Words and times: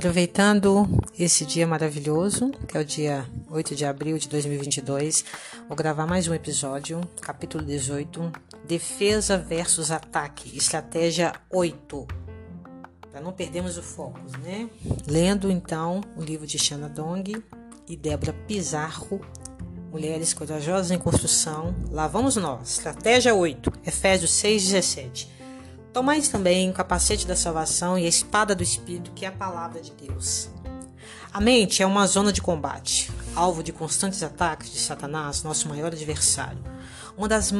Aproveitando 0.00 0.88
esse 1.18 1.44
dia 1.44 1.66
maravilhoso, 1.66 2.50
que 2.66 2.74
é 2.74 2.80
o 2.80 2.84
dia 2.86 3.26
8 3.50 3.76
de 3.76 3.84
abril 3.84 4.16
de 4.16 4.30
2022, 4.30 5.26
vou 5.68 5.76
gravar 5.76 6.06
mais 6.06 6.26
um 6.26 6.32
episódio, 6.32 7.02
capítulo 7.20 7.62
18, 7.62 8.32
Defesa 8.66 9.36
versus 9.36 9.90
Ataque, 9.90 10.56
estratégia 10.56 11.34
8. 11.50 12.08
Para 13.12 13.20
não 13.20 13.30
perdermos 13.30 13.76
o 13.76 13.82
foco, 13.82 14.18
né? 14.42 14.70
Lendo 15.06 15.50
então 15.50 16.00
o 16.16 16.22
livro 16.22 16.46
de 16.46 16.58
Shana 16.58 16.88
Dong 16.88 17.36
e 17.86 17.94
Débora 17.94 18.32
Pizarro, 18.48 19.20
Mulheres 19.92 20.32
Corajosas 20.32 20.90
em 20.92 20.98
Construção. 20.98 21.74
Lá 21.90 22.08
vamos 22.08 22.36
nós, 22.36 22.70
estratégia 22.70 23.34
8, 23.34 23.70
Efésios 23.84 24.30
6, 24.30 24.62
17. 24.62 25.39
Tomais 25.92 26.28
também 26.28 26.70
o 26.70 26.72
capacete 26.72 27.26
da 27.26 27.34
salvação 27.34 27.98
e 27.98 28.06
a 28.06 28.08
espada 28.08 28.54
do 28.54 28.62
Espírito, 28.62 29.10
que 29.10 29.24
é 29.24 29.28
a 29.28 29.32
palavra 29.32 29.80
de 29.80 29.90
Deus. 29.90 30.48
A 31.32 31.40
mente 31.40 31.82
é 31.82 31.86
uma 31.86 32.06
zona 32.06 32.32
de 32.32 32.40
combate, 32.40 33.10
alvo 33.34 33.62
de 33.62 33.72
constantes 33.72 34.22
ataques 34.22 34.70
de 34.70 34.78
Satanás, 34.78 35.42
nosso 35.42 35.68
maior 35.68 35.88
adversário. 35.88 36.62
Uma 37.16 37.28
das, 37.28 37.52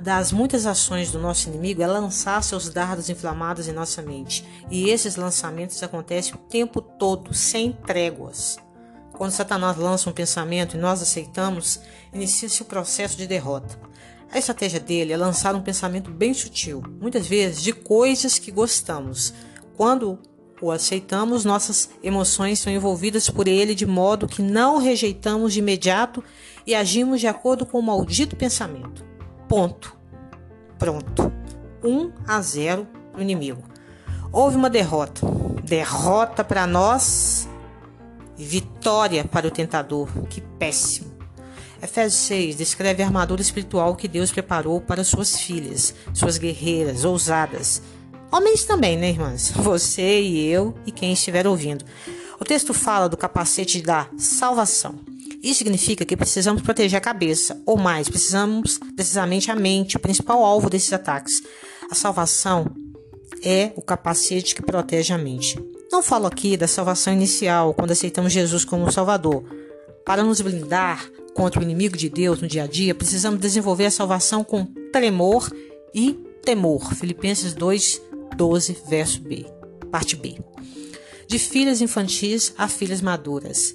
das, 0.00 0.32
muitas 0.32 0.66
ações 0.66 1.10
do 1.10 1.18
nosso 1.18 1.48
inimigo 1.48 1.82
é 1.82 1.86
lançar 1.86 2.42
seus 2.42 2.68
dardos 2.68 3.08
inflamados 3.08 3.68
em 3.68 3.72
nossa 3.72 4.02
mente. 4.02 4.46
E 4.70 4.90
esses 4.90 5.16
lançamentos 5.16 5.82
acontecem 5.82 6.34
o 6.34 6.38
tempo 6.38 6.82
todo, 6.82 7.32
sem 7.32 7.72
tréguas. 7.72 8.58
Quando 9.12 9.32
Satanás 9.32 9.76
lança 9.76 10.08
um 10.08 10.12
pensamento 10.12 10.76
e 10.76 10.80
nós 10.80 11.02
aceitamos, 11.02 11.80
inicia-se 12.12 12.62
o 12.62 12.66
processo 12.66 13.16
de 13.16 13.26
derrota. 13.26 13.78
A 14.30 14.38
estratégia 14.38 14.78
dele 14.78 15.12
é 15.12 15.16
lançar 15.16 15.54
um 15.54 15.62
pensamento 15.62 16.10
bem 16.10 16.34
sutil, 16.34 16.82
muitas 17.00 17.26
vezes 17.26 17.62
de 17.62 17.72
coisas 17.72 18.38
que 18.38 18.50
gostamos. 18.50 19.32
Quando 19.76 20.18
o 20.60 20.70
aceitamos, 20.70 21.44
nossas 21.44 21.88
emoções 22.02 22.58
são 22.58 22.72
envolvidas 22.72 23.30
por 23.30 23.48
ele 23.48 23.74
de 23.74 23.86
modo 23.86 24.26
que 24.26 24.42
não 24.42 24.78
rejeitamos 24.78 25.52
de 25.52 25.60
imediato 25.60 26.22
e 26.66 26.74
agimos 26.74 27.20
de 27.20 27.26
acordo 27.26 27.64
com 27.64 27.78
o 27.78 27.82
maldito 27.82 28.36
pensamento. 28.36 29.04
Ponto. 29.48 29.96
Pronto. 30.78 31.32
1 31.82 32.12
a 32.26 32.40
0 32.40 32.86
para 33.12 33.20
o 33.20 33.22
inimigo. 33.22 33.62
Houve 34.30 34.56
uma 34.56 34.68
derrota. 34.68 35.26
Derrota 35.64 36.44
para 36.44 36.66
nós 36.66 37.48
vitória 38.36 39.24
para 39.24 39.48
o 39.48 39.50
tentador. 39.50 40.08
Que 40.28 40.40
péssimo. 40.40 41.07
Efésios 41.82 42.22
6 42.22 42.56
descreve 42.56 43.02
a 43.02 43.06
armadura 43.06 43.40
espiritual 43.40 43.94
que 43.94 44.08
Deus 44.08 44.32
preparou 44.32 44.80
para 44.80 45.04
suas 45.04 45.38
filhas, 45.38 45.94
suas 46.12 46.36
guerreiras, 46.36 47.04
ousadas. 47.04 47.80
Homens 48.30 48.64
também, 48.64 48.96
né, 48.96 49.10
irmãs? 49.10 49.50
Você 49.56 50.20
e 50.20 50.46
eu 50.46 50.74
e 50.84 50.90
quem 50.90 51.12
estiver 51.12 51.46
ouvindo. 51.46 51.84
O 52.40 52.44
texto 52.44 52.74
fala 52.74 53.08
do 53.08 53.16
capacete 53.16 53.80
da 53.80 54.08
salvação. 54.16 54.96
Isso 55.42 55.58
significa 55.58 56.04
que 56.04 56.16
precisamos 56.16 56.62
proteger 56.62 56.98
a 56.98 57.00
cabeça, 57.00 57.60
ou 57.64 57.76
mais, 57.76 58.08
precisamos 58.08 58.78
precisamente 58.96 59.50
a 59.50 59.56
mente, 59.56 59.96
o 59.96 60.00
principal 60.00 60.44
alvo 60.44 60.68
desses 60.68 60.92
ataques. 60.92 61.34
A 61.90 61.94
salvação 61.94 62.66
é 63.42 63.72
o 63.76 63.82
capacete 63.82 64.54
que 64.54 64.62
protege 64.62 65.12
a 65.12 65.18
mente. 65.18 65.58
Não 65.90 66.02
falo 66.02 66.26
aqui 66.26 66.56
da 66.56 66.66
salvação 66.66 67.12
inicial, 67.12 67.72
quando 67.72 67.92
aceitamos 67.92 68.32
Jesus 68.32 68.64
como 68.64 68.90
Salvador. 68.90 69.44
Para 70.04 70.22
nos 70.22 70.40
blindar 70.40 71.08
contra 71.38 71.60
o 71.60 71.62
inimigo 71.62 71.96
de 71.96 72.08
Deus 72.08 72.40
no 72.42 72.48
dia 72.48 72.64
a 72.64 72.66
dia, 72.66 72.92
precisamos 72.92 73.38
desenvolver 73.38 73.86
a 73.86 73.92
salvação 73.92 74.42
com 74.42 74.64
tremor 74.92 75.48
e 75.94 76.14
temor. 76.42 76.92
Filipenses 76.94 77.54
2, 77.54 78.02
12, 78.36 78.76
verso 78.88 79.20
B, 79.20 79.46
parte 79.88 80.16
B. 80.16 80.36
De 81.28 81.38
filhas 81.38 81.80
infantis 81.80 82.52
a 82.58 82.66
filhas 82.66 83.00
maduras. 83.00 83.72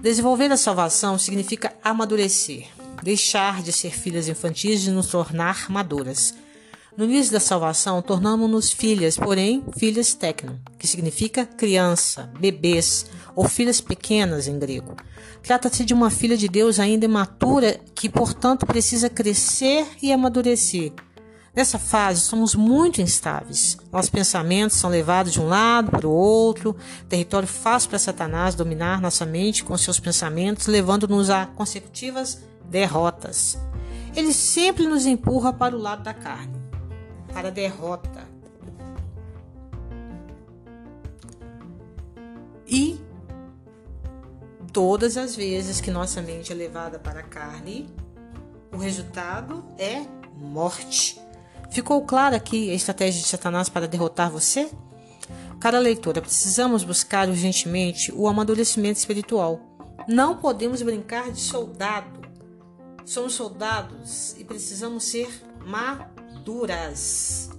Desenvolver 0.00 0.50
a 0.50 0.56
salvação 0.56 1.18
significa 1.18 1.74
amadurecer, 1.84 2.68
deixar 3.02 3.62
de 3.62 3.70
ser 3.70 3.90
filhas 3.90 4.26
infantis 4.26 4.86
e 4.86 4.90
nos 4.90 5.08
tornar 5.08 5.70
maduras. 5.70 6.34
No 6.96 7.04
início 7.04 7.32
da 7.32 7.40
salvação, 7.40 8.00
tornamos-nos 8.00 8.72
filhas, 8.72 9.18
porém 9.18 9.62
filhas 9.76 10.14
tecno, 10.14 10.58
que 10.78 10.86
significa 10.86 11.44
criança, 11.44 12.32
bebês 12.40 13.04
ou 13.34 13.48
filhas 13.48 13.80
pequenas 13.80 14.46
em 14.46 14.58
grego. 14.58 14.96
Trata-se 15.42 15.84
de 15.84 15.92
uma 15.92 16.10
filha 16.10 16.36
de 16.36 16.48
Deus 16.48 16.78
ainda 16.78 17.04
imatura 17.04 17.80
que, 17.94 18.08
portanto, 18.08 18.66
precisa 18.66 19.10
crescer 19.10 19.86
e 20.00 20.12
amadurecer. 20.12 20.92
Nessa 21.54 21.78
fase, 21.78 22.20
somos 22.20 22.54
muito 22.54 23.00
instáveis. 23.00 23.78
Nossos 23.92 24.10
pensamentos 24.10 24.76
são 24.76 24.90
levados 24.90 25.32
de 25.32 25.40
um 25.40 25.46
lado 25.46 25.90
para 25.90 26.06
o 26.06 26.10
outro, 26.10 26.74
território 27.08 27.46
fácil 27.46 27.90
para 27.90 27.98
Satanás 27.98 28.56
dominar 28.56 29.00
nossa 29.00 29.24
mente 29.24 29.62
com 29.62 29.76
seus 29.78 30.00
pensamentos, 30.00 30.66
levando-nos 30.66 31.30
a 31.30 31.46
consecutivas 31.46 32.42
derrotas. 32.68 33.56
Ele 34.16 34.32
sempre 34.32 34.86
nos 34.86 35.06
empurra 35.06 35.52
para 35.52 35.76
o 35.76 35.78
lado 35.78 36.02
da 36.02 36.12
carne, 36.12 36.60
para 37.32 37.48
a 37.48 37.52
derrota. 37.52 38.24
E 42.66 42.98
todas 44.74 45.16
as 45.16 45.36
vezes 45.36 45.80
que 45.80 45.88
nossa 45.88 46.20
mente 46.20 46.50
é 46.50 46.54
levada 46.54 46.98
para 46.98 47.20
a 47.20 47.22
carne, 47.22 47.88
o 48.72 48.76
resultado 48.76 49.64
é 49.78 50.04
morte. 50.36 51.18
Ficou 51.70 52.04
clara 52.04 52.36
aqui 52.36 52.72
a 52.72 52.74
estratégia 52.74 53.22
de 53.22 53.28
Satanás 53.28 53.68
para 53.68 53.86
derrotar 53.86 54.32
você? 54.32 54.68
Cara 55.60 55.78
leitora, 55.78 56.20
precisamos 56.20 56.82
buscar 56.82 57.28
urgentemente 57.28 58.12
o 58.12 58.26
amadurecimento 58.26 58.98
espiritual. 58.98 59.60
Não 60.08 60.38
podemos 60.38 60.82
brincar 60.82 61.30
de 61.30 61.40
soldado. 61.40 62.20
Somos 63.06 63.34
soldados 63.34 64.34
e 64.38 64.44
precisamos 64.44 65.04
ser 65.04 65.28
maduras 65.64 67.53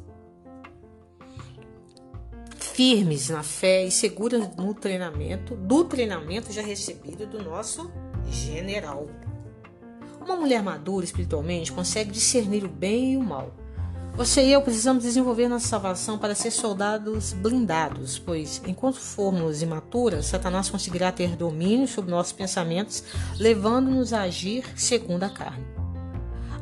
firmes 2.76 3.30
na 3.30 3.42
fé 3.42 3.86
e 3.86 3.92
seguras 3.92 4.54
no 4.58 4.74
treinamento, 4.74 5.56
do 5.56 5.86
treinamento 5.86 6.52
já 6.52 6.62
recebido 6.62 7.26
do 7.26 7.42
nosso 7.42 7.90
general. 8.30 9.08
Uma 10.20 10.36
mulher 10.36 10.62
madura 10.62 11.06
espiritualmente 11.06 11.72
consegue 11.72 12.12
discernir 12.12 12.66
o 12.66 12.68
bem 12.68 13.14
e 13.14 13.18
o 13.18 13.24
mal. 13.24 13.56
Você 14.18 14.44
e 14.44 14.52
eu 14.52 14.62
precisamos 14.62 15.04
desenvolver 15.04 15.48
nossa 15.48 15.70
salvação 15.70 16.18
para 16.18 16.36
ser 16.36 16.52
soldados 16.52 17.32
blindados, 17.32 18.20
pois 18.20 18.62
enquanto 18.68 19.00
formos 19.00 19.62
imaturas, 19.62 20.26
Satanás 20.26 20.70
conseguirá 20.70 21.14
ter 21.14 21.38
domínio 21.38 21.88
sobre 21.88 22.12
nossos 22.12 22.34
pensamentos, 22.34 23.06
levando-nos 23.40 24.12
a 24.12 24.24
agir 24.24 24.66
segundo 24.76 25.24
a 25.24 25.30
carne. 25.30 25.66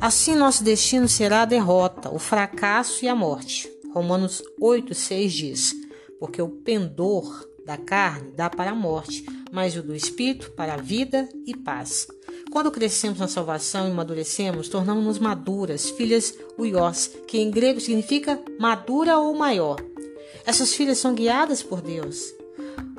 Assim, 0.00 0.36
nosso 0.36 0.62
destino 0.62 1.08
será 1.08 1.42
a 1.42 1.46
derrota, 1.46 2.08
o 2.08 2.20
fracasso 2.20 3.04
e 3.04 3.08
a 3.08 3.16
morte. 3.16 3.68
Romanos 3.92 4.42
8,6 4.60 5.28
diz: 5.28 5.83
porque 6.18 6.40
o 6.40 6.48
pendor 6.48 7.48
da 7.64 7.76
carne 7.76 8.32
dá 8.32 8.50
para 8.50 8.70
a 8.70 8.74
morte, 8.74 9.24
mas 9.50 9.76
o 9.76 9.82
do 9.82 9.94
espírito 9.94 10.50
para 10.52 10.74
a 10.74 10.78
vida 10.78 11.28
e 11.46 11.56
paz. 11.56 12.06
Quando 12.52 12.70
crescemos 12.70 13.18
na 13.18 13.26
salvação 13.26 13.88
e 13.88 13.90
amadurecemos, 13.90 14.68
tornamos-nos 14.68 15.18
maduras, 15.18 15.90
filhas 15.90 16.36
uiós, 16.58 17.10
que 17.26 17.38
em 17.38 17.50
grego 17.50 17.80
significa 17.80 18.40
madura 18.58 19.18
ou 19.18 19.34
maior. 19.34 19.76
Essas 20.44 20.74
filhas 20.74 20.98
são 20.98 21.14
guiadas 21.14 21.62
por 21.62 21.80
Deus. 21.80 22.34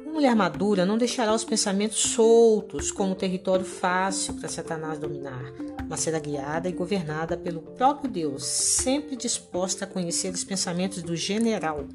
Uma 0.04 0.14
mulher 0.14 0.36
madura 0.36 0.86
não 0.86 0.98
deixará 0.98 1.34
os 1.34 1.44
pensamentos 1.44 2.00
soltos 2.00 2.92
como 2.92 3.16
território 3.16 3.66
fácil 3.66 4.34
para 4.34 4.50
Satanás 4.50 4.98
dominar, 4.98 5.54
mas 5.88 6.00
será 6.00 6.20
guiada 6.20 6.68
e 6.68 6.74
governada 6.74 7.38
pelo 7.38 7.62
próprio 7.62 8.10
Deus, 8.10 8.44
sempre 8.46 9.16
disposta 9.16 9.86
a 9.86 9.88
conhecer 9.88 10.34
os 10.34 10.44
pensamentos 10.44 11.04
do 11.04 11.16
general 11.16 11.86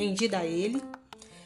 Rendida 0.00 0.38
a 0.38 0.46
ele, 0.46 0.82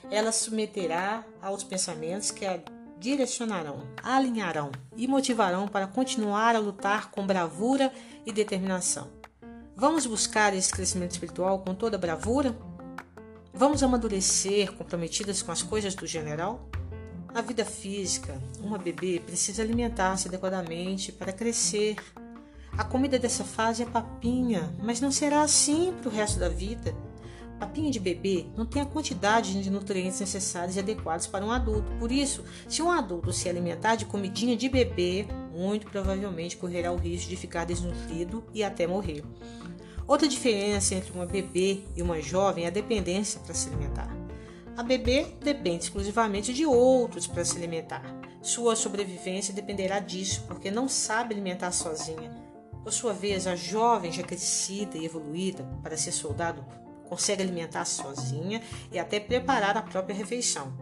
ela 0.09 0.31
submeterá 0.31 1.25
aos 1.43 1.65
pensamentos 1.65 2.31
que 2.31 2.47
a 2.47 2.61
direcionarão, 3.01 3.83
alinharão 4.01 4.71
e 4.97 5.09
motivarão 5.09 5.67
para 5.67 5.89
continuar 5.89 6.55
a 6.55 6.61
lutar 6.61 7.11
com 7.11 7.27
bravura 7.27 7.93
e 8.25 8.33
determinação. 8.33 9.11
Vamos 9.75 10.06
buscar 10.06 10.55
esse 10.55 10.71
crescimento 10.71 11.11
espiritual 11.11 11.59
com 11.65 11.75
toda 11.75 11.99
bravura? 11.99 12.56
Vamos 13.53 13.83
amadurecer 13.83 14.71
comprometidas 14.71 15.43
com 15.43 15.50
as 15.50 15.61
coisas 15.65 15.97
do 15.97 16.07
general? 16.07 16.69
Na 17.33 17.41
vida 17.41 17.65
física, 17.65 18.41
uma 18.61 18.79
bebê 18.79 19.19
precisa 19.19 19.62
alimentar-se 19.62 20.29
adequadamente 20.29 21.11
para 21.11 21.33
crescer. 21.33 21.97
A 22.79 22.85
comida 22.85 23.19
dessa 23.19 23.43
fase 23.43 23.83
é 23.83 23.87
papinha, 23.87 24.73
mas 24.81 25.00
não 25.00 25.11
será 25.11 25.43
assim 25.43 25.93
para 26.00 26.09
o 26.09 26.12
resto 26.12 26.39
da 26.39 26.49
vida. 26.49 26.95
Papinha 27.64 27.90
de 27.90 27.99
bebê 27.99 28.44
não 28.58 28.66
tem 28.66 28.82
a 28.82 28.84
quantidade 28.84 29.62
de 29.62 29.70
nutrientes 29.70 30.20
necessários 30.20 30.76
e 30.76 30.81
adequados 30.81 31.26
para 31.26 31.46
um 31.46 31.50
adulto. 31.50 31.90
Por 31.99 32.12
isso, 32.12 32.44
se 32.69 32.82
um 32.82 32.90
adulto 32.90 33.32
se 33.32 33.49
alimentar 33.49 33.94
de 33.94 34.05
comidinha 34.05 34.55
de 34.55 34.69
bebê, 34.69 35.26
muito 35.50 35.87
provavelmente 35.87 36.58
correrá 36.58 36.93
o 36.93 36.96
risco 36.96 37.31
de 37.31 37.37
ficar 37.37 37.64
desnutrido 37.64 38.44
e 38.52 38.62
até 38.62 38.87
morrer. 38.87 39.25
Outra 40.06 40.28
diferença 40.28 40.94
entre 40.94 41.11
uma 41.14 41.25
bebê 41.25 41.81
e 41.96 42.02
uma 42.02 42.20
jovem 42.20 42.64
é 42.64 42.66
a 42.66 42.70
dependência 42.70 43.40
para 43.40 43.55
se 43.55 43.70
alimentar. 43.70 44.14
A 44.76 44.82
bebê 44.82 45.28
depende 45.43 45.84
exclusivamente 45.84 46.52
de 46.52 46.66
outros 46.66 47.26
para 47.26 47.46
se 47.46 47.56
alimentar. 47.56 48.05
Sua 48.43 48.76
sobrevivência 48.76 49.55
dependerá 49.55 50.00
disso, 50.00 50.44
porque 50.46 50.70
não 50.70 50.87
sabe 50.87 51.32
alimentar 51.32 51.72
sozinha. 51.72 52.31
Por 52.82 52.93
sua 52.93 53.14
vez, 53.14 53.46
a 53.46 53.56
jovem 53.56 54.12
já 54.12 54.22
crescida 54.22 54.99
e 54.99 55.06
evoluída 55.06 55.66
para 55.82 55.96
ser 55.96 56.12
soldado 56.12 56.62
consegue 57.14 57.43
alimentar 57.44 57.84
sozinha 57.84 58.61
e 58.90 58.99
até 58.99 59.20
preparar 59.20 59.76
a 59.76 59.82
própria 59.82 60.16
refeição. 60.16 60.72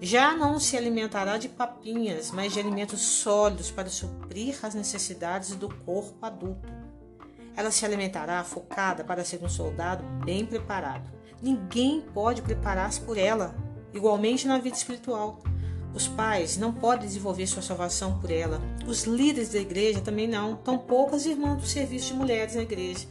Já 0.00 0.34
não 0.34 0.58
se 0.58 0.76
alimentará 0.76 1.38
de 1.38 1.48
papinhas, 1.48 2.32
mas 2.32 2.52
de 2.52 2.58
alimentos 2.58 3.00
sólidos 3.00 3.70
para 3.70 3.88
suprir 3.88 4.58
as 4.62 4.74
necessidades 4.74 5.54
do 5.54 5.72
corpo 5.84 6.18
adulto. 6.20 6.68
Ela 7.56 7.70
se 7.70 7.86
alimentará 7.86 8.42
focada 8.42 9.04
para 9.04 9.24
ser 9.24 9.42
um 9.42 9.48
soldado 9.48 10.02
bem 10.24 10.44
preparado. 10.44 11.08
Ninguém 11.40 12.00
pode 12.00 12.42
preparar-se 12.42 13.00
por 13.00 13.16
ela, 13.16 13.54
igualmente 13.94 14.48
na 14.48 14.58
vida 14.58 14.76
espiritual. 14.76 15.40
Os 15.94 16.08
pais 16.08 16.58
não 16.58 16.72
podem 16.72 17.06
desenvolver 17.06 17.46
sua 17.46 17.62
salvação 17.62 18.18
por 18.18 18.30
ela. 18.30 18.60
Os 18.86 19.04
líderes 19.04 19.50
da 19.50 19.60
igreja 19.60 20.00
também 20.00 20.26
não, 20.26 20.56
tampouco 20.56 21.14
as 21.14 21.24
irmãs 21.24 21.56
do 21.56 21.66
serviço 21.66 22.08
de 22.08 22.14
mulheres 22.14 22.56
na 22.56 22.62
igreja. 22.62 23.06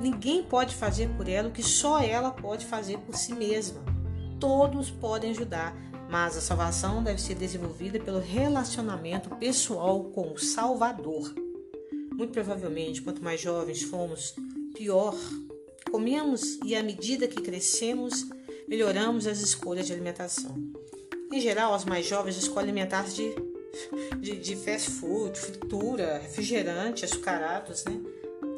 Ninguém 0.00 0.42
pode 0.42 0.74
fazer 0.76 1.08
por 1.16 1.28
ela 1.28 1.48
o 1.48 1.52
que 1.52 1.62
só 1.62 2.00
ela 2.00 2.30
pode 2.30 2.64
fazer 2.66 2.98
por 2.98 3.16
si 3.16 3.34
mesma. 3.34 3.82
Todos 4.38 4.90
podem 4.90 5.32
ajudar, 5.32 5.76
mas 6.08 6.36
a 6.36 6.40
salvação 6.40 7.02
deve 7.02 7.20
ser 7.20 7.34
desenvolvida 7.34 7.98
pelo 7.98 8.20
relacionamento 8.20 9.34
pessoal 9.36 10.04
com 10.04 10.32
o 10.32 10.38
Salvador. 10.38 11.34
Muito 12.12 12.32
provavelmente, 12.32 13.02
quanto 13.02 13.22
mais 13.22 13.40
jovens 13.40 13.82
fomos, 13.82 14.34
pior. 14.74 15.16
Comemos 15.90 16.58
e, 16.64 16.76
à 16.76 16.82
medida 16.82 17.26
que 17.26 17.42
crescemos, 17.42 18.28
melhoramos 18.68 19.26
as 19.26 19.40
escolhas 19.40 19.86
de 19.86 19.92
alimentação. 19.92 20.54
Em 21.32 21.40
geral, 21.40 21.74
as 21.74 21.84
mais 21.84 22.06
jovens 22.06 22.36
escolhem 22.36 22.70
alimentar-se 22.70 23.14
de, 23.14 23.34
de, 24.20 24.38
de, 24.38 24.56
fast 24.56 24.90
food, 24.90 25.38
fritura, 25.38 26.18
refrigerante, 26.18 27.04
açucarados, 27.04 27.84
né? 27.84 28.00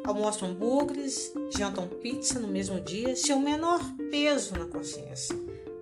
Almoçam 0.03 0.49
hambúrgueres, 0.49 1.31
jantam 1.55 1.87
pizza 1.87 2.39
no 2.39 2.47
mesmo 2.47 2.81
dia, 2.81 3.15
sem 3.15 3.35
o 3.35 3.39
menor 3.39 3.79
peso 4.09 4.57
na 4.57 4.65
consciência. 4.65 5.35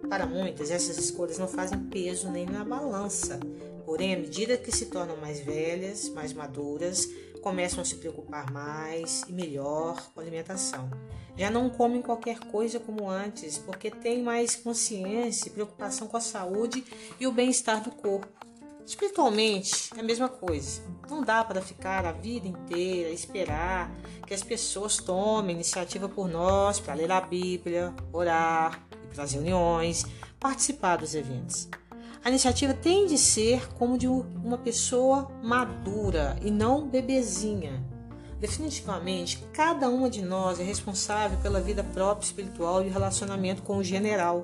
Para 0.09 0.25
muitas, 0.25 0.69
essas 0.71 0.97
escolhas 0.97 1.37
não 1.37 1.47
fazem 1.47 1.79
peso 1.85 2.29
nem 2.29 2.45
na 2.45 2.65
balança. 2.65 3.39
Porém, 3.85 4.13
à 4.13 4.17
medida 4.17 4.57
que 4.57 4.71
se 4.71 4.87
tornam 4.87 5.15
mais 5.17 5.39
velhas, 5.39 6.09
mais 6.09 6.33
maduras, 6.33 7.07
começam 7.41 7.81
a 7.81 7.85
se 7.85 7.95
preocupar 7.95 8.51
mais 8.51 9.23
e 9.27 9.31
melhor 9.31 10.11
com 10.13 10.19
a 10.19 10.23
alimentação. 10.23 10.89
Já 11.37 11.49
não 11.49 11.69
comem 11.69 12.01
qualquer 12.01 12.39
coisa 12.39 12.79
como 12.79 13.09
antes, 13.09 13.57
porque 13.57 13.89
têm 13.89 14.21
mais 14.21 14.55
consciência 14.55 15.47
e 15.47 15.51
preocupação 15.51 16.07
com 16.07 16.17
a 16.17 16.21
saúde 16.21 16.83
e 17.19 17.25
o 17.25 17.31
bem-estar 17.31 17.81
do 17.81 17.91
corpo. 17.91 18.48
Espiritualmente, 18.89 19.91
é 19.95 19.99
a 19.99 20.03
mesma 20.03 20.27
coisa. 20.27 20.81
Não 21.07 21.21
dá 21.21 21.43
para 21.43 21.61
ficar 21.61 22.07
a 22.07 22.11
vida 22.11 22.47
inteira 22.47 23.11
esperar 23.11 23.91
que 24.25 24.33
as 24.33 24.41
pessoas 24.41 24.97
tomem 24.97 25.55
iniciativa 25.55 26.09
por 26.09 26.27
nós 26.27 26.79
para 26.79 26.95
ler 26.95 27.11
a 27.11 27.21
Bíblia, 27.21 27.93
orar, 28.11 28.83
para 29.13 29.25
as 29.25 29.33
reuniões, 29.33 30.07
participar 30.39 30.95
dos 30.97 31.13
eventos. 31.13 31.69
A 32.25 32.29
iniciativa 32.29 32.73
tem 32.73 33.05
de 33.05 33.19
ser 33.19 33.71
como 33.75 33.95
de 33.95 34.07
uma 34.07 34.57
pessoa 34.57 35.29
madura 35.43 36.35
e 36.41 36.49
não 36.49 36.87
bebezinha. 36.89 37.85
Definitivamente, 38.39 39.37
cada 39.53 39.87
uma 39.87 40.09
de 40.09 40.23
nós 40.23 40.59
é 40.59 40.63
responsável 40.63 41.37
pela 41.43 41.61
vida 41.61 41.83
própria 41.83 42.25
espiritual 42.25 42.83
e 42.83 42.89
relacionamento 42.89 43.61
com 43.61 43.77
o 43.77 43.83
general. 43.83 44.43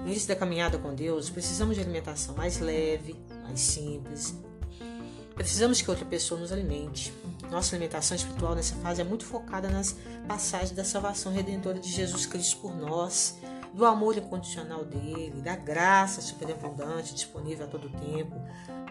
No 0.00 0.08
início 0.08 0.28
da 0.28 0.36
caminhada 0.36 0.78
com 0.78 0.94
Deus, 0.94 1.28
precisamos 1.28 1.76
de 1.76 1.82
alimentação 1.82 2.34
mais 2.34 2.58
leve, 2.58 3.16
mais 3.44 3.60
simples. 3.60 4.34
Precisamos 5.34 5.80
que 5.80 5.90
outra 5.90 6.04
pessoa 6.04 6.40
nos 6.40 6.50
alimente. 6.50 7.12
Nossa 7.50 7.74
alimentação 7.74 8.16
espiritual 8.16 8.54
nessa 8.54 8.74
fase 8.76 9.00
é 9.00 9.04
muito 9.04 9.24
focada 9.24 9.68
nas 9.68 9.96
passagens 10.26 10.72
da 10.72 10.84
salvação 10.84 11.32
redentora 11.32 11.78
de 11.78 11.90
Jesus 11.90 12.26
Cristo 12.26 12.58
por 12.58 12.74
nós 12.74 13.38
do 13.72 13.84
amor 13.84 14.16
incondicional 14.16 14.84
dele, 14.84 15.40
da 15.40 15.54
graça 15.54 16.20
superabundante 16.20 17.14
disponível 17.14 17.66
a 17.66 17.68
todo 17.68 17.88
tempo. 17.88 18.34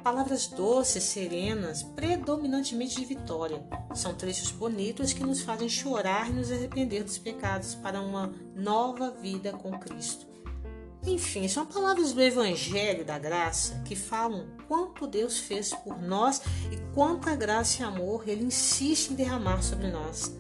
Palavras 0.04 0.48
doces, 0.48 1.04
serenas, 1.04 1.84
predominantemente 1.84 2.96
de 2.96 3.06
vitória. 3.06 3.62
São 3.94 4.14
trechos 4.14 4.52
bonitos 4.52 5.12
que 5.12 5.24
nos 5.24 5.42
fazem 5.42 5.68
chorar 5.68 6.30
e 6.30 6.34
nos 6.34 6.52
arrepender 6.52 7.04
dos 7.04 7.18
pecados 7.18 7.76
para 7.76 8.00
uma 8.00 8.34
nova 8.56 9.12
vida 9.12 9.52
com 9.52 9.78
Cristo. 9.78 10.26
Enfim, 11.08 11.48
são 11.48 11.66
palavras 11.66 12.12
do 12.12 12.22
Evangelho 12.22 13.06
da 13.06 13.18
Graça 13.18 13.82
que 13.86 13.96
falam 13.96 14.46
quanto 14.68 15.08
Deus 15.08 15.40
fez 15.40 15.74
por 15.74 15.98
nós 16.02 16.42
e 16.70 16.76
quanta 16.94 17.34
graça 17.34 17.82
e 17.82 17.86
amor 17.86 18.28
Ele 18.28 18.44
insiste 18.44 19.12
em 19.12 19.16
derramar 19.16 19.64
sobre 19.64 19.88
nós. 19.88 20.36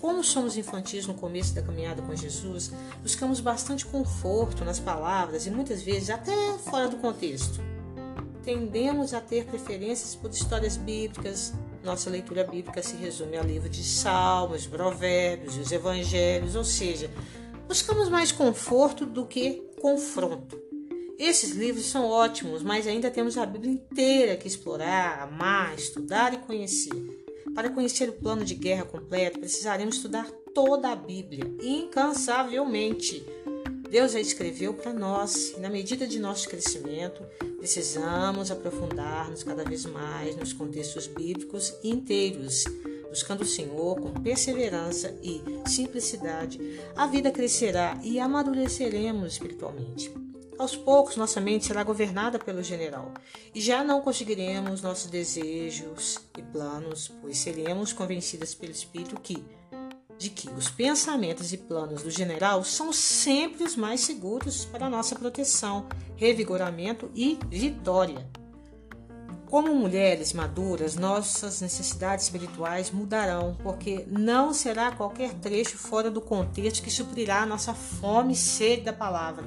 Como 0.00 0.24
somos 0.24 0.56
infantis 0.56 1.06
no 1.06 1.14
começo 1.14 1.54
da 1.54 1.62
caminhada 1.62 2.02
com 2.02 2.16
Jesus, 2.16 2.72
buscamos 3.00 3.38
bastante 3.38 3.86
conforto 3.86 4.64
nas 4.64 4.80
palavras 4.80 5.46
e 5.46 5.52
muitas 5.52 5.82
vezes 5.82 6.10
até 6.10 6.58
fora 6.58 6.88
do 6.88 6.96
contexto. 6.96 7.60
Tendemos 8.42 9.14
a 9.14 9.20
ter 9.20 9.44
preferências 9.44 10.16
por 10.16 10.32
histórias 10.32 10.76
bíblicas. 10.76 11.54
Nossa 11.84 12.10
leitura 12.10 12.42
bíblica 12.42 12.82
se 12.82 12.96
resume 12.96 13.36
a 13.36 13.42
livro 13.42 13.68
de 13.68 13.84
Salmos, 13.84 14.66
Provérbios 14.66 15.56
os 15.56 15.70
Evangelhos, 15.70 16.56
ou 16.56 16.64
seja, 16.64 17.08
buscamos 17.68 18.08
mais 18.08 18.32
conforto 18.32 19.06
do 19.06 19.24
que 19.24 19.70
confronto. 19.82 20.56
Esses 21.18 21.50
livros 21.50 21.86
são 21.86 22.06
ótimos, 22.06 22.62
mas 22.62 22.86
ainda 22.86 23.10
temos 23.10 23.36
a 23.36 23.44
Bíblia 23.44 23.72
inteira 23.72 24.36
que 24.36 24.46
explorar, 24.46 25.20
amar, 25.20 25.74
estudar 25.74 26.32
e 26.32 26.38
conhecer. 26.38 27.24
Para 27.52 27.68
conhecer 27.68 28.08
o 28.08 28.12
plano 28.14 28.44
de 28.44 28.54
guerra 28.54 28.84
completo, 28.84 29.40
precisaremos 29.40 29.96
estudar 29.96 30.30
toda 30.54 30.90
a 30.90 30.96
Bíblia, 30.96 31.44
incansavelmente. 31.60 33.26
Deus 33.90 34.14
a 34.14 34.20
escreveu 34.20 34.72
para 34.72 34.92
nós 34.92 35.52
e, 35.56 35.60
na 35.60 35.68
medida 35.68 36.06
de 36.06 36.18
nosso 36.18 36.48
crescimento, 36.48 37.22
precisamos 37.58 38.50
aprofundar-nos 38.50 39.42
cada 39.42 39.64
vez 39.64 39.84
mais 39.84 40.34
nos 40.36 40.52
contextos 40.52 41.08
bíblicos 41.08 41.74
inteiros, 41.84 42.64
buscando 43.12 43.42
o 43.42 43.46
Senhor 43.46 44.00
com 44.00 44.10
perseverança 44.10 45.14
e 45.22 45.42
simplicidade. 45.68 46.80
A 46.96 47.06
vida 47.06 47.30
crescerá 47.30 48.00
e 48.02 48.18
amadureceremos 48.18 49.34
espiritualmente. 49.34 50.10
Aos 50.58 50.74
poucos, 50.74 51.16
nossa 51.16 51.38
mente 51.38 51.66
será 51.66 51.84
governada 51.84 52.38
pelo 52.38 52.62
general 52.62 53.12
e 53.54 53.60
já 53.60 53.84
não 53.84 54.00
conseguiremos 54.00 54.80
nossos 54.80 55.10
desejos 55.10 56.18
e 56.38 56.42
planos, 56.42 57.12
pois 57.20 57.36
seremos 57.36 57.92
convencidas 57.92 58.54
pelo 58.54 58.72
Espírito 58.72 59.20
que, 59.20 59.44
de 60.16 60.30
que 60.30 60.48
os 60.50 60.70
pensamentos 60.70 61.52
e 61.52 61.58
planos 61.58 62.02
do 62.02 62.10
general 62.10 62.64
são 62.64 62.94
sempre 62.94 63.62
os 63.62 63.76
mais 63.76 64.00
seguros 64.00 64.64
para 64.64 64.88
nossa 64.88 65.14
proteção, 65.14 65.86
revigoramento 66.16 67.10
e 67.14 67.38
vitória. 67.50 68.26
Como 69.52 69.74
mulheres 69.74 70.32
maduras, 70.32 70.96
nossas 70.96 71.60
necessidades 71.60 72.24
espirituais 72.24 72.90
mudarão, 72.90 73.54
porque 73.62 74.06
não 74.08 74.54
será 74.54 74.90
qualquer 74.92 75.34
trecho 75.34 75.76
fora 75.76 76.10
do 76.10 76.22
contexto 76.22 76.82
que 76.82 76.90
suprirá 76.90 77.44
nossa 77.44 77.74
fome 77.74 78.32
e 78.32 78.36
sede 78.36 78.84
da 78.84 78.94
palavra. 78.94 79.44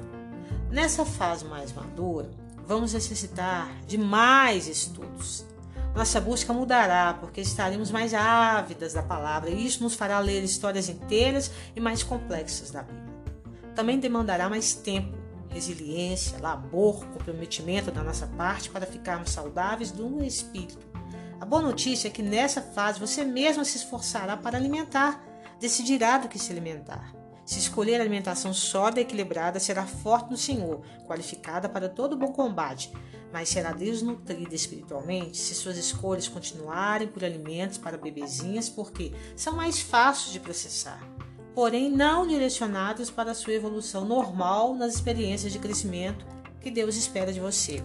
Nessa 0.70 1.04
fase 1.04 1.44
mais 1.46 1.72
madura, 1.72 2.30
vamos 2.68 2.94
necessitar 2.94 3.68
de 3.84 3.98
mais 3.98 4.68
estudos. 4.68 5.44
Nossa 5.92 6.20
busca 6.20 6.52
mudará 6.52 7.14
porque 7.14 7.40
estaremos 7.40 7.90
mais 7.90 8.14
ávidas 8.14 8.92
da 8.92 9.02
palavra 9.02 9.50
e 9.50 9.66
isso 9.66 9.82
nos 9.82 9.96
fará 9.96 10.20
ler 10.20 10.44
histórias 10.44 10.88
inteiras 10.88 11.50
e 11.74 11.80
mais 11.80 12.04
complexas 12.04 12.70
da 12.70 12.82
Bíblia. 12.82 13.12
Também 13.74 13.98
demandará 13.98 14.48
mais 14.48 14.72
tempo, 14.72 15.18
resiliência, 15.56 16.38
labor, 16.38 17.04
comprometimento 17.06 17.90
da 17.90 18.02
nossa 18.02 18.26
parte 18.26 18.68
para 18.68 18.86
ficarmos 18.86 19.30
saudáveis 19.30 19.90
do 19.90 20.22
espírito. 20.22 20.86
A 21.40 21.44
boa 21.44 21.62
notícia 21.62 22.08
é 22.08 22.10
que 22.10 22.22
nessa 22.22 22.60
fase 22.60 23.00
você 23.00 23.24
mesma 23.24 23.64
se 23.64 23.78
esforçará 23.78 24.36
para 24.36 24.56
alimentar, 24.56 25.22
decidirá 25.58 26.18
do 26.18 26.28
que 26.28 26.38
se 26.38 26.52
alimentar. 26.52 27.14
Se 27.44 27.58
escolher 27.58 28.00
alimentação 28.00 28.52
sólida 28.52 29.00
e 29.00 29.04
equilibrada, 29.04 29.58
será 29.58 29.86
forte 29.86 30.30
no 30.30 30.36
Senhor, 30.36 30.82
qualificada 31.06 31.68
para 31.68 31.88
todo 31.88 32.16
bom 32.16 32.32
combate, 32.32 32.92
mas 33.32 33.48
será 33.48 33.72
desnutrida 33.72 34.54
espiritualmente 34.54 35.38
se 35.38 35.54
suas 35.54 35.78
escolhas 35.78 36.28
continuarem 36.28 37.08
por 37.08 37.24
alimentos 37.24 37.78
para 37.78 37.96
bebezinhas, 37.96 38.68
porque 38.68 39.12
são 39.36 39.54
mais 39.54 39.80
fáceis 39.80 40.32
de 40.32 40.40
processar, 40.40 41.00
porém 41.56 41.90
não 41.90 42.26
direcionados 42.26 43.10
para 43.10 43.30
a 43.30 43.34
sua 43.34 43.54
evolução 43.54 44.04
normal 44.04 44.74
nas 44.74 44.92
experiências 44.94 45.50
de 45.50 45.58
crescimento 45.58 46.26
que 46.60 46.70
Deus 46.70 46.96
espera 46.96 47.32
de 47.32 47.40
você. 47.40 47.82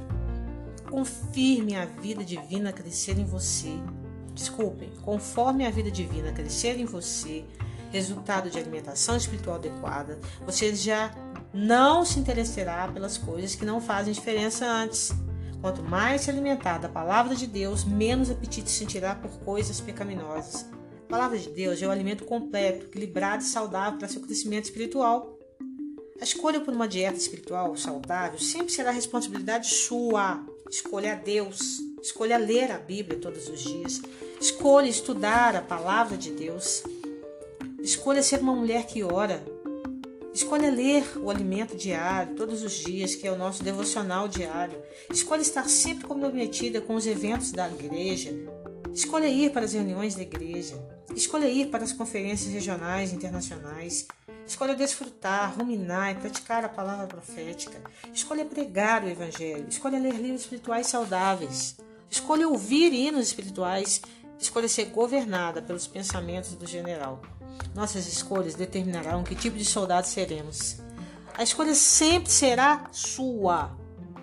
Confirme 0.90 1.78
a 1.78 1.86
vida 1.86 2.22
divina 2.22 2.74
crescer 2.74 3.18
em 3.18 3.24
você. 3.24 3.72
Desculpem, 4.34 4.92
conforme 5.04 5.66
a 5.66 5.70
vida 5.70 5.90
divina 5.90 6.34
crescer 6.34 6.78
em 6.82 6.84
você, 6.84 7.46
resultado 7.94 8.50
de 8.50 8.60
alimentação 8.60 9.16
espiritual 9.16 9.56
adequada, 9.56 10.20
você 10.46 10.76
já 10.76 11.10
não 11.54 12.04
se 12.04 12.20
interessará 12.20 12.90
pelas 12.90 13.18
coisas 13.18 13.56
que 13.56 13.64
não 13.64 13.80
fazem 13.80 14.12
diferença 14.12 14.66
antes. 14.66 15.14
Quanto 15.62 15.82
mais 15.82 16.22
se 16.22 16.30
alimentar 16.30 16.78
da 16.78 16.90
palavra 16.90 17.38
de 17.38 17.48
Deus, 17.48 17.86
menos 17.86 18.30
apetite 18.30 18.70
sentirá 18.70 19.16
por 19.16 19.32
coisas 19.40 19.80
pecaminosas. 19.80 20.66
Palavra 21.12 21.38
de 21.38 21.50
Deus 21.50 21.82
é 21.82 21.86
o 21.86 21.92
alimento 21.92 22.24
completo, 22.24 22.86
equilibrado 22.86 23.44
e 23.44 23.46
saudável 23.46 24.00
para 24.00 24.08
seu 24.08 24.22
crescimento 24.22 24.64
espiritual. 24.64 25.38
A 26.22 26.24
escolha 26.24 26.62
por 26.62 26.74
uma 26.74 26.88
dieta 26.88 27.18
espiritual 27.18 27.76
saudável 27.76 28.40
sempre 28.40 28.72
será 28.72 28.92
responsabilidade 28.92 29.68
sua. 29.68 30.42
Escolha 30.70 31.12
a 31.12 31.16
Deus. 31.16 31.82
Escolha 32.02 32.38
ler 32.38 32.72
a 32.72 32.78
Bíblia 32.78 33.20
todos 33.20 33.50
os 33.50 33.60
dias. 33.60 34.02
Escolha 34.40 34.88
estudar 34.88 35.54
a 35.54 35.62
palavra 35.62 36.16
de 36.16 36.32
Deus. 36.32 36.82
Escolha 37.84 38.24
ser 38.24 38.40
uma 38.40 38.56
mulher 38.56 38.88
que 38.88 39.04
ora. 39.04 39.44
Escolha 40.34 40.72
ler 40.72 41.04
o 41.18 41.30
alimento 41.30 41.76
diário, 41.76 42.38
todos 42.38 42.64
os 42.64 42.72
dias, 42.72 43.16
que 43.16 43.28
é 43.28 43.32
o 43.34 43.38
nosso 43.38 43.62
devocional 43.62 44.30
diário. 44.30 44.82
Escolha 45.12 45.42
estar 45.42 45.68
sempre 45.68 46.08
comprometida 46.08 46.80
com 46.80 46.96
os 46.96 47.06
eventos 47.06 47.52
da 47.52 47.68
igreja. 47.68 48.34
Escolha 48.94 49.28
ir 49.28 49.52
para 49.52 49.66
as 49.66 49.74
reuniões 49.74 50.16
da 50.16 50.22
igreja. 50.22 50.76
Escolha 51.16 51.48
ir 51.48 51.68
para 51.68 51.84
as 51.84 51.94
conferências 51.94 52.54
regionais 52.54 53.12
e 53.12 53.16
internacionais. 53.16 54.08
Escolha 54.46 54.76
desfrutar, 54.76 55.56
ruminar 55.58 56.12
e 56.12 56.16
praticar 56.16 56.66
a 56.66 56.70
palavra 56.70 57.08
profética. 57.08 57.80
Escolha 58.14 58.44
pregar 58.44 59.04
o 59.04 59.10
evangelho. 59.10 59.66
Escolha 59.70 60.00
ler 60.00 60.16
livros 60.16 60.42
espirituais 60.42 60.88
saudáveis. 60.88 61.78
Escolha 62.10 62.48
ouvir 62.48 62.94
hinos 62.94 63.28
espirituais. 63.28 64.02
Escolha 64.40 64.68
ser 64.68 64.86
governada 64.86 65.62
pelos 65.62 65.88
pensamentos 65.88 66.54
do 66.56 66.68
general. 66.68 67.22
Nossas 67.74 68.08
escolhas 68.08 68.56
determinarão 68.56 69.24
que 69.24 69.36
tipo 69.36 69.58
de 69.58 69.66
soldado 69.66 70.08
seremos. 70.08 70.78
A 71.34 71.44
escolha 71.44 71.74
sempre 71.74 72.30
será 72.30 72.90
sua. 72.92 73.81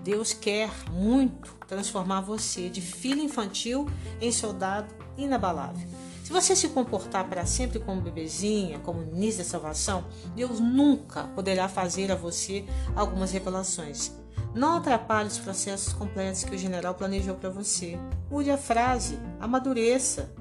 Deus 0.08 0.32
quer 0.32 0.70
muito 0.90 1.54
transformar 1.66 2.22
você 2.22 2.70
de 2.70 2.80
filho 2.80 3.20
infantil 3.20 3.86
em 4.22 4.32
soldado 4.32 4.88
inabalável. 5.18 5.86
Se 6.24 6.32
você 6.32 6.56
se 6.56 6.70
comportar 6.70 7.28
para 7.28 7.44
sempre 7.44 7.78
como 7.78 8.00
bebezinha, 8.00 8.78
como 8.78 9.02
ministro 9.02 9.44
da 9.44 9.50
salvação, 9.50 10.06
Deus 10.34 10.60
nunca 10.60 11.24
poderá 11.34 11.68
fazer 11.68 12.10
a 12.10 12.14
você 12.14 12.64
algumas 12.96 13.32
revelações. 13.32 14.10
Não 14.54 14.78
atrapalhe 14.78 15.28
os 15.28 15.36
processos 15.36 15.92
completos 15.92 16.42
que 16.42 16.54
o 16.54 16.58
general 16.58 16.94
planejou 16.94 17.34
para 17.34 17.50
você. 17.50 17.98
Mude 18.30 18.50
a 18.50 18.56
frase, 18.56 19.18
amadureça, 19.38 20.34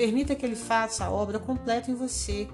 Permita 0.00 0.34
que 0.34 0.46
ele 0.46 0.56
faça 0.56 1.04
a 1.04 1.10
obra 1.10 1.38
completa 1.38 1.90
em 1.90 1.94
você. 1.94 2.48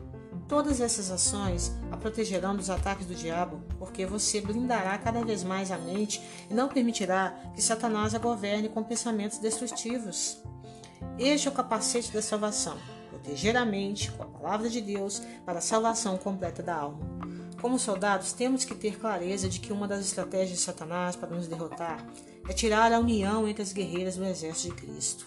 Todas 0.48 0.80
essas 0.80 1.10
ações 1.10 1.72
a 1.90 1.96
protegerão 1.96 2.54
dos 2.54 2.70
ataques 2.70 3.06
do 3.06 3.14
diabo, 3.14 3.60
porque 3.78 4.06
você 4.06 4.40
blindará 4.40 4.96
cada 4.98 5.24
vez 5.24 5.42
mais 5.42 5.70
a 5.70 5.78
mente 5.78 6.22
e 6.48 6.54
não 6.54 6.68
permitirá 6.68 7.34
que 7.54 7.62
Satanás 7.62 8.14
a 8.14 8.18
governe 8.18 8.68
com 8.68 8.82
pensamentos 8.82 9.38
destrutivos. 9.38 10.40
Este 11.18 11.48
é 11.48 11.50
o 11.50 11.54
capacete 11.54 12.12
da 12.12 12.22
salvação 12.22 12.76
proteger 13.16 13.56
a 13.56 13.64
mente 13.64 14.12
com 14.12 14.22
a 14.22 14.26
palavra 14.26 14.68
de 14.68 14.80
Deus 14.80 15.20
para 15.44 15.58
a 15.58 15.62
salvação 15.62 16.16
completa 16.16 16.62
da 16.62 16.76
alma. 16.76 17.00
Como 17.60 17.78
soldados, 17.78 18.32
temos 18.32 18.64
que 18.64 18.74
ter 18.74 18.98
clareza 18.98 19.48
de 19.48 19.58
que 19.58 19.72
uma 19.72 19.88
das 19.88 20.04
estratégias 20.04 20.58
de 20.58 20.64
Satanás 20.64 21.16
para 21.16 21.34
nos 21.34 21.48
derrotar 21.48 22.06
é 22.48 22.52
tirar 22.52 22.92
a 22.92 23.00
união 23.00 23.48
entre 23.48 23.62
as 23.62 23.72
guerreiras 23.72 24.16
do 24.16 24.24
exército 24.24 24.76
de 24.76 24.82
Cristo. 24.82 25.26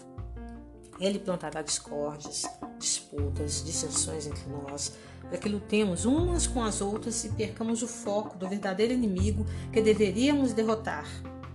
Ele 1.00 1.18
plantará 1.18 1.62
discórdias, 1.62 2.44
disputas, 2.78 3.64
dissensões 3.66 4.28
entre 4.28 4.48
nós, 4.50 4.94
para 5.30 5.38
que 5.38 5.48
lutemos 5.48 6.06
umas 6.06 6.48
com 6.48 6.64
as 6.64 6.82
outras 6.82 7.24
e 7.24 7.30
percamos 7.30 7.84
o 7.84 7.88
foco 7.88 8.38
do 8.38 8.50
verdadeiro 8.50 8.94
inimigo 8.94 9.46
que 9.72 9.82
deveríamos 9.82 10.54
derrotar. 10.54 11.06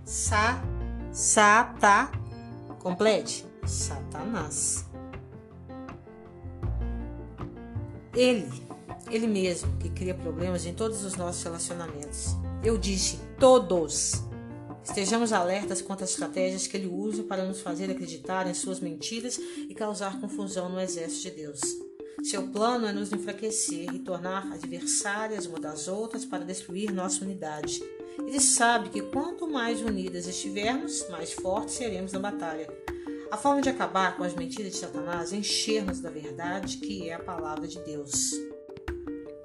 Sa, 0.04 0.62
sa, 1.12 1.74
tá, 1.80 2.12
complete, 2.78 3.44
Satanás. 3.66 4.84
Ele, 8.14 8.48
ele 9.10 9.26
mesmo, 9.26 9.76
que 9.78 9.90
cria 9.90 10.14
problemas 10.14 10.64
em 10.64 10.72
todos 10.72 11.02
os 11.04 11.16
nossos 11.16 11.42
relacionamentos. 11.42 12.36
Eu 12.62 12.78
disse 12.78 13.18
todos. 13.40 14.22
Estejamos 14.84 15.32
alertas 15.32 15.82
quanto 15.82 16.04
às 16.04 16.10
estratégias 16.10 16.66
que 16.66 16.76
ele 16.76 16.86
usa 16.86 17.24
para 17.24 17.44
nos 17.44 17.60
fazer 17.60 17.90
acreditar 17.90 18.46
em 18.46 18.54
suas 18.54 18.80
mentiras 18.80 19.38
e 19.38 19.74
causar 19.74 20.20
confusão 20.20 20.68
no 20.68 20.78
exército 20.78 21.22
de 21.22 21.30
Deus. 21.42 21.83
Seu 22.24 22.48
plano 22.48 22.86
é 22.86 22.92
nos 22.92 23.12
enfraquecer 23.12 23.94
e 23.94 23.98
tornar 23.98 24.50
adversárias 24.50 25.44
uma 25.44 25.60
das 25.60 25.88
outras 25.88 26.24
para 26.24 26.42
destruir 26.42 26.90
nossa 26.90 27.22
unidade. 27.22 27.82
Ele 28.18 28.40
sabe 28.40 28.88
que 28.88 29.02
quanto 29.02 29.46
mais 29.46 29.82
unidas 29.82 30.26
estivermos, 30.26 31.06
mais 31.10 31.34
fortes 31.34 31.74
seremos 31.74 32.12
na 32.12 32.18
batalha. 32.18 32.66
A 33.30 33.36
forma 33.36 33.60
de 33.60 33.68
acabar 33.68 34.16
com 34.16 34.24
as 34.24 34.34
mentiras 34.34 34.72
de 34.72 34.78
Satanás 34.78 35.34
é 35.34 35.36
encher-nos 35.36 36.00
da 36.00 36.08
verdade 36.08 36.78
que 36.78 37.10
é 37.10 37.12
a 37.12 37.18
palavra 37.18 37.68
de 37.68 37.78
Deus. 37.80 38.30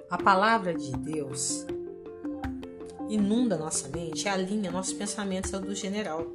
A 0.08 0.16
palavra 0.16 0.72
de 0.74 0.90
Deus 0.92 1.66
inunda 3.10 3.58
nossa 3.58 3.88
mente 3.88 4.24
e 4.24 4.28
alinha 4.30 4.70
nossos 4.70 4.94
pensamentos 4.94 5.52
ao 5.52 5.60
do 5.60 5.74
general, 5.74 6.32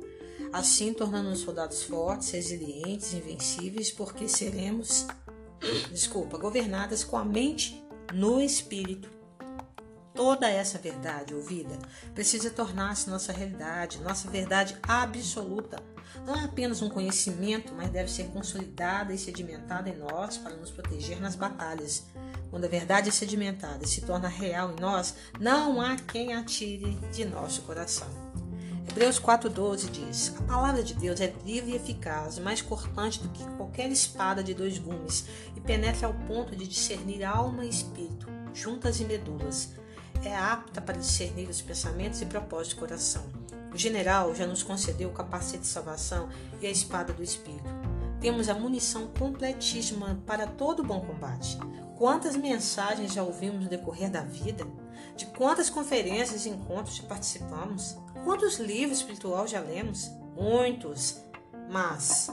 assim 0.54 0.94
tornando-nos 0.94 1.40
soldados 1.40 1.82
fortes, 1.82 2.30
resilientes, 2.30 3.16
invencíveis, 3.16 3.90
porque 3.90 4.28
seremos, 4.28 5.08
desculpa, 5.92 6.38
governadas 6.38 7.04
com 7.04 7.18
a 7.18 7.26
mente 7.26 7.84
no 8.14 8.42
espírito. 8.42 9.10
Toda 10.14 10.50
essa 10.50 10.78
verdade 10.78 11.36
ouvida 11.36 11.78
precisa 12.14 12.50
tornar-se 12.50 13.10
nossa 13.10 13.34
realidade, 13.34 14.02
nossa 14.02 14.30
verdade 14.30 14.78
absoluta. 14.84 15.84
Não 16.26 16.36
é 16.36 16.46
apenas 16.46 16.82
um 16.82 16.90
conhecimento, 16.90 17.74
mas 17.76 17.90
deve 17.90 18.10
ser 18.10 18.28
consolidada 18.28 19.14
e 19.14 19.18
sedimentada 19.18 19.90
em 19.90 19.98
nós 19.98 20.38
para 20.38 20.56
nos 20.56 20.72
proteger 20.72 21.20
nas 21.20 21.36
batalhas 21.36 22.06
quando 22.56 22.64
a 22.64 22.70
verdade 22.70 23.10
é 23.10 23.12
sedimentada 23.12 23.84
e 23.84 23.88
se 23.88 24.00
torna 24.00 24.30
real 24.30 24.72
em 24.72 24.80
nós, 24.80 25.16
não 25.38 25.82
há 25.82 25.98
quem 25.98 26.34
a 26.34 26.42
tire 26.42 26.98
de 27.12 27.26
nosso 27.26 27.64
coração. 27.64 28.25
Hebreus 28.96 29.20
4,12 29.20 29.92
diz: 29.92 30.34
A 30.40 30.44
palavra 30.44 30.82
de 30.82 30.94
Deus 30.94 31.20
é 31.20 31.28
viva 31.28 31.70
e 31.70 31.76
eficaz, 31.76 32.40
mais 32.40 32.62
cortante 32.62 33.22
do 33.22 33.28
que 33.28 33.44
qualquer 33.58 33.92
espada 33.92 34.42
de 34.42 34.54
dois 34.54 34.78
gumes, 34.80 35.26
e 35.54 35.60
penetra 35.60 36.08
ao 36.08 36.14
ponto 36.14 36.56
de 36.56 36.66
discernir 36.66 37.26
alma 37.26 37.66
e 37.66 37.70
espírito, 37.70 38.26
juntas 38.54 39.02
e 39.02 39.04
medulas. 39.04 39.74
É 40.24 40.34
apta 40.34 40.80
para 40.80 40.98
discernir 40.98 41.50
os 41.50 41.62
pensamentos 41.62 42.22
e 42.22 42.26
propósitos 42.26 42.74
do 42.74 42.80
coração. 42.80 43.26
O 43.74 43.78
general 43.78 44.34
já 44.34 44.48
nos 44.48 44.64
concedeu 44.64 45.10
o 45.10 45.14
capacete 45.14 45.64
de 45.64 45.68
salvação 45.68 46.30
e 46.62 46.66
a 46.66 46.72
espada 46.72 47.12
do 47.12 47.22
espírito. 47.22 47.68
Temos 48.22 48.48
a 48.48 48.54
munição 48.54 49.08
completíssima 49.08 50.24
para 50.26 50.48
todo 50.48 50.86
bom 50.86 51.02
combate. 51.02 51.58
Quantas 51.98 52.38
mensagens 52.38 53.12
já 53.12 53.24
ouvimos 53.24 53.62
no 53.62 53.70
decorrer 53.70 54.10
da 54.10 54.22
vida? 54.22 54.66
De 55.18 55.26
quantas 55.26 55.70
conferências 55.70 56.46
e 56.46 56.50
encontros 56.50 57.00
participamos? 57.00 57.98
Quantos 58.26 58.58
livros 58.58 58.98
espirituais 58.98 59.52
já 59.52 59.60
lemos? 59.60 60.10
Muitos. 60.36 61.22
Mas 61.70 62.28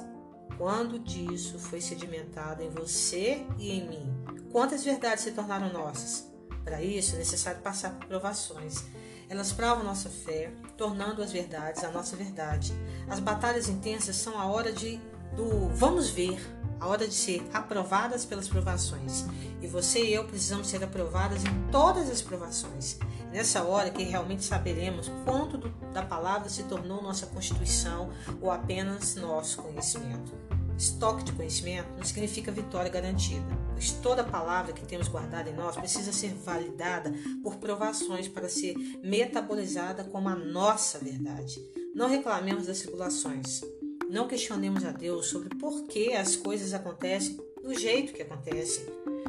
quando 0.57 0.99
disso 0.99 1.59
foi 1.59 1.83
sedimentado 1.83 2.63
em 2.63 2.71
você 2.71 3.47
e 3.59 3.73
em 3.73 3.87
mim? 3.87 4.25
Quantas 4.51 4.83
verdades 4.83 5.23
se 5.23 5.33
tornaram 5.33 5.71
nossas? 5.71 6.27
Para 6.65 6.83
isso 6.83 7.15
é 7.15 7.19
necessário 7.19 7.61
passar 7.61 7.91
por 7.91 8.07
provações. 8.07 8.85
Elas 9.29 9.53
provam 9.53 9.85
nossa 9.85 10.09
fé, 10.09 10.51
tornando 10.79 11.23
as 11.23 11.31
verdades 11.31 11.85
a 11.85 11.91
nossa 11.91 12.17
verdade. 12.17 12.73
As 13.07 13.21
batalhas 13.21 13.69
intensas 13.69 14.17
são 14.17 14.41
a 14.41 14.47
hora 14.47 14.73
de 14.73 14.99
do 15.37 15.69
vamos 15.75 16.09
ver, 16.09 16.41
a 16.81 16.87
hora 16.87 17.07
de 17.07 17.15
ser 17.15 17.47
aprovadas 17.53 18.25
pelas 18.25 18.49
provações. 18.49 19.27
E 19.61 19.67
você 19.67 20.03
e 20.03 20.15
eu 20.15 20.25
precisamos 20.25 20.69
ser 20.69 20.83
aprovadas 20.83 21.45
em 21.45 21.71
todas 21.71 22.11
as 22.11 22.23
provações. 22.23 22.99
Nessa 23.33 23.65
hora 23.65 23.91
que 23.91 24.03
realmente 24.03 24.45
saberemos 24.45 25.11
quanto 25.25 25.57
do, 25.57 25.71
da 25.93 26.03
palavra 26.03 26.51
se 26.51 26.65
tornou 26.65 27.03
nossa 27.03 27.27
constituição 27.27 28.11
ou 28.43 28.51
apenas 28.51 29.15
nosso 29.15 29.63
conhecimento. 29.63 30.33
Estoque 30.77 31.25
de 31.25 31.33
conhecimento 31.33 31.89
não 31.97 32.05
significa 32.05 32.53
vitória 32.53 32.91
garantida, 32.91 33.47
pois 33.73 33.91
toda 33.93 34.23
palavra 34.23 34.73
que 34.73 34.85
temos 34.85 35.09
guardada 35.09 35.49
em 35.49 35.55
nós 35.55 35.77
precisa 35.77 36.13
ser 36.13 36.35
validada 36.35 37.13
por 37.43 37.57
provações 37.57 38.29
para 38.29 38.49
ser 38.49 38.75
metabolizada 39.03 40.05
como 40.05 40.29
a 40.29 40.37
nossa 40.37 40.99
verdade. 40.99 41.59
Não 41.95 42.09
reclamemos 42.09 42.67
das 42.67 42.81
tribulações, 42.81 43.63
não 44.11 44.29
questionemos 44.29 44.85
a 44.85 44.93
Deus 44.93 45.27
sobre 45.27 45.57
por 45.57 45.85
que 45.85 46.13
as 46.13 46.37
coisas 46.37 46.75
acontecem 46.75 47.39
do 47.63 47.73
jeito 47.79 48.13
que 48.13 48.23
acontecem. 48.23 48.85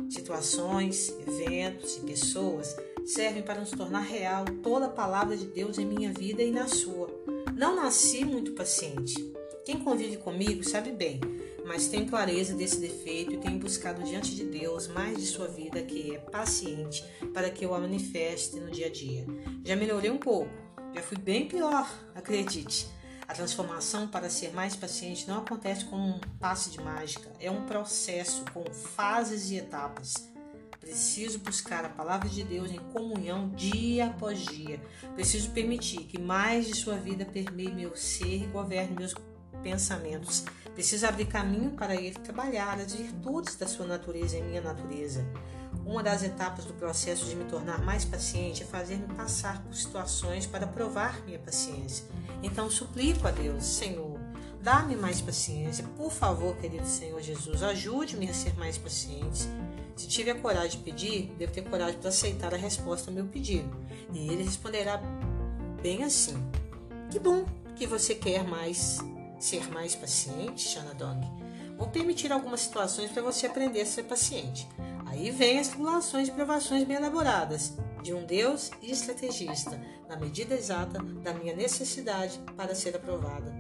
Situações, 0.10 1.10
eventos 1.26 1.98
e 1.98 2.02
pessoas 2.02 2.76
servem 3.06 3.44
para 3.44 3.60
nos 3.60 3.72
tornar 3.72 4.02
real 4.02 4.46
toda 4.62 4.86
a 4.86 4.90
palavra 4.90 5.36
de 5.36 5.46
Deus 5.46 5.78
em 5.78 5.86
minha 5.86 6.12
vida 6.12 6.42
e 6.42 6.52
na 6.52 6.68
sua. 6.68 7.10
Não 7.56 7.76
nasci 7.76 8.26
muito 8.26 8.54
paciente. 8.54 9.34
Quem 9.66 9.80
convive 9.80 10.18
comigo 10.18 10.64
sabe 10.64 10.92
bem. 10.92 11.20
mas 11.66 11.88
tem 11.88 12.06
clareza 12.06 12.54
desse 12.54 12.78
defeito 12.78 13.34
e 13.34 13.38
tem 13.38 13.58
buscado 13.58 14.04
diante 14.04 14.36
de 14.36 14.44
Deus 14.44 14.88
mais 14.90 15.18
de 15.18 15.26
sua 15.26 15.48
vida, 15.48 15.82
que 15.82 16.14
é 16.14 16.20
paciente, 16.20 17.04
para 17.34 17.50
que 17.50 17.64
eu 17.64 17.74
a 17.74 17.80
manifeste 17.80 18.60
no 18.60 18.70
dia 18.70 18.88
a 18.88 18.90
dia. 18.90 19.26
Já 19.64 19.74
melhorei 19.76 20.12
um 20.12 20.18
pouco, 20.18 20.52
já 20.94 21.02
fui 21.02 21.18
bem 21.18 21.48
pior, 21.48 21.90
acredite. 22.14 22.86
A 23.26 23.34
transformação 23.34 24.10
para 24.10 24.30
ser 24.30 24.54
mais 24.54 24.76
paciente 24.76 25.26
não 25.26 25.38
acontece 25.38 25.86
com 25.86 25.96
um 25.96 26.20
passe 26.38 26.70
de 26.70 26.82
mágica, 26.82 27.32
é 27.40 27.50
um 27.50 27.66
processo 27.66 28.44
com 28.54 28.66
fases 28.74 29.50
e 29.50 29.56
etapas. 29.56 30.33
Preciso 30.84 31.40
buscar 31.40 31.86
a 31.86 31.90
palavra 31.90 32.28
de 32.28 32.44
Deus 32.44 32.70
em 32.70 32.80
comunhão 32.92 33.50
dia 33.50 34.08
após 34.08 34.40
dia. 34.40 34.82
Preciso 35.16 35.50
permitir 35.52 36.04
que 36.04 36.20
mais 36.20 36.68
de 36.68 36.76
sua 36.76 36.98
vida 36.98 37.24
permeie 37.24 37.74
meu 37.74 37.96
ser 37.96 38.44
e 38.44 38.48
governe 38.48 38.94
meus 38.94 39.16
pensamentos. 39.64 40.44
Preciso 40.74 41.08
abrir 41.08 41.28
caminho 41.28 41.72
para 41.72 41.96
ele 41.96 42.16
trabalhar 42.16 42.78
as 42.80 42.94
virtudes 42.94 43.56
da 43.56 43.66
sua 43.66 43.86
natureza 43.86 44.38
em 44.38 44.44
minha 44.44 44.62
natureza. 44.62 45.26
Uma 45.86 46.04
das 46.04 46.22
etapas 46.22 46.66
do 46.66 46.74
processo 46.74 47.26
de 47.26 47.36
me 47.36 47.46
tornar 47.46 47.82
mais 47.82 48.04
paciente 48.04 48.64
é 48.64 48.66
fazer-me 48.66 49.08
passar 49.16 49.64
por 49.64 49.74
situações 49.74 50.46
para 50.46 50.68
provar 50.68 51.24
minha 51.26 51.40
paciência. 51.40 52.06
Então 52.44 52.70
suplico 52.70 53.26
a 53.26 53.32
Deus, 53.32 53.64
Senhor, 53.64 54.20
dá-me 54.62 54.98
mais 54.98 55.22
paciência. 55.22 55.86
Por 55.96 56.12
favor, 56.12 56.58
querido 56.58 56.86
Senhor 56.86 57.22
Jesus, 57.22 57.64
ajude-me 57.64 58.30
a 58.30 58.34
ser 58.34 58.54
mais 58.58 58.78
paciente. 58.78 59.48
Se 59.96 60.08
tiver 60.08 60.32
a 60.32 60.40
coragem 60.40 60.72
de 60.72 60.78
pedir, 60.78 61.34
devo 61.38 61.52
ter 61.52 61.64
coragem 61.64 62.00
para 62.00 62.10
aceitar 62.10 62.54
a 62.54 62.58
resposta 62.58 63.10
ao 63.10 63.16
meu 63.16 63.26
pedido. 63.26 63.70
E 64.14 64.28
ele 64.30 64.44
responderá 64.44 65.02
bem 65.82 66.04
assim: 66.04 66.36
Que 67.12 67.20
bom 67.20 67.46
que 67.76 67.86
você 67.86 68.16
quer 68.16 68.44
mais 68.44 69.00
ser 69.40 69.70
mais 69.72 69.96
paciente, 69.96 70.68
Shanadong. 70.68 71.22
Vou 71.78 71.88
permitir 71.88 72.32
algumas 72.32 72.62
situações 72.62 73.12
para 73.12 73.22
você 73.22 73.48
aprender 73.48 73.82
a 73.82 73.86
ser 73.86 74.04
paciente. 74.04 74.68
Aí 75.06 75.30
vem 75.32 75.60
as 75.60 75.68
tribulações 75.68 76.28
e 76.28 76.32
provações 76.32 76.84
bem 76.86 76.98
elaboradas 76.98 77.74
de 78.02 78.14
um 78.14 78.26
Deus 78.26 78.72
e 78.82 78.92
estrategista, 78.92 79.80
na 80.10 80.16
medida 80.16 80.56
exata 80.56 81.02
da 81.02 81.34
minha 81.34 81.56
necessidade 81.56 82.40
para 82.56 82.76
ser 82.76 82.96
aprovada. 82.96 83.54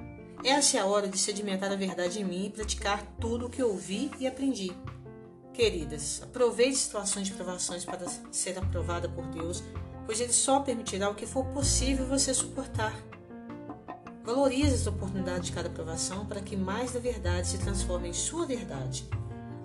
Essa 0.43 0.77
é 0.77 0.79
a 0.81 0.85
hora 0.85 1.07
de 1.07 1.17
sedimentar 1.17 1.71
a 1.71 1.75
verdade 1.75 2.19
em 2.19 2.25
mim 2.25 2.47
e 2.47 2.49
praticar 2.49 3.01
tudo 3.19 3.45
o 3.45 3.49
que 3.49 3.63
ouvi 3.63 4.11
e 4.19 4.27
aprendi. 4.27 4.75
Queridas, 5.53 6.19
aproveite 6.23 6.75
situações 6.75 7.27
de 7.27 7.33
provações 7.33 7.85
para 7.85 8.07
ser 8.31 8.57
aprovada 8.57 9.07
por 9.07 9.23
Deus, 9.27 9.63
pois 10.03 10.19
Ele 10.19 10.33
só 10.33 10.59
permitirá 10.59 11.09
o 11.09 11.15
que 11.15 11.27
for 11.27 11.45
possível 11.45 12.07
você 12.07 12.33
suportar. 12.33 12.93
Valorize 14.23 14.73
as 14.73 14.87
oportunidades 14.87 15.47
de 15.47 15.51
cada 15.53 15.69
aprovação 15.69 16.25
para 16.25 16.41
que 16.41 16.57
mais 16.57 16.93
da 16.93 16.99
verdade 16.99 17.47
se 17.47 17.59
transforme 17.59 18.09
em 18.09 18.13
sua 18.13 18.47
verdade. 18.47 19.07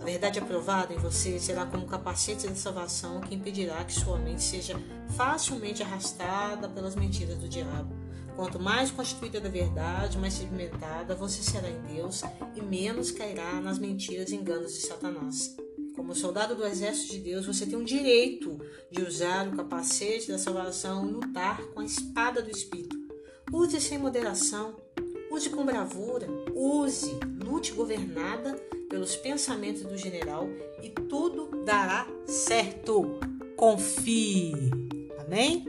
A 0.01 0.05
verdade 0.05 0.39
aprovada 0.39 0.93
em 0.93 0.99
você 0.99 1.39
será 1.39 1.65
como 1.65 1.85
um 1.85 1.89
capacete 1.89 2.47
da 2.47 2.55
salvação 2.55 3.21
que 3.23 3.35
impedirá 3.35 3.83
que 3.83 3.93
sua 3.93 4.19
mente 4.19 4.43
seja 4.43 4.79
facilmente 5.17 5.83
arrastada 5.83 6.69
pelas 6.69 6.95
mentiras 6.97 7.39
do 7.39 7.49
diabo. 7.49 7.97
Quanto 8.37 8.61
mais 8.61 8.91
constituída 8.91 9.41
da 9.41 9.49
verdade, 9.49 10.19
mais 10.19 10.35
sedimentada 10.35 11.15
você 11.15 11.43
será 11.43 11.69
em 11.69 11.81
Deus 11.95 12.23
e 12.55 12.61
menos 12.61 13.11
cairá 13.11 13.55
nas 13.61 13.79
mentiras 13.79 14.31
e 14.31 14.37
enganos 14.37 14.75
de 14.75 14.81
Satanás. 14.81 15.57
Como 16.09 16.17
soldado 16.19 16.55
do 16.55 16.65
exército 16.65 17.13
de 17.13 17.19
Deus, 17.19 17.45
você 17.45 17.67
tem 17.67 17.79
o 17.79 17.85
direito 17.85 18.59
de 18.91 19.03
usar 19.03 19.47
o 19.47 19.55
capacete 19.55 20.33
da 20.33 20.39
salvação 20.39 21.05
lutar 21.05 21.61
com 21.75 21.81
a 21.81 21.85
espada 21.85 22.41
do 22.41 22.51
Espírito. 22.51 22.97
Use 23.53 23.79
sem 23.79 23.99
moderação, 23.99 24.75
use 25.31 25.51
com 25.51 25.67
bravura, 25.67 26.27
use, 26.55 27.13
lute 27.45 27.73
governada 27.73 28.55
pelos 28.89 29.17
pensamentos 29.17 29.83
do 29.83 29.99
general 29.99 30.49
e 30.83 30.89
tudo 30.89 31.63
dará 31.67 32.07
certo. 32.25 33.21
Confie. 33.55 34.55
Amém? 35.19 35.63